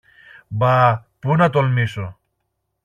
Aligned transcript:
Μπα! 0.47 1.01
Πού 1.19 1.35
να 1.35 1.49
τολμήσω! 1.49 2.17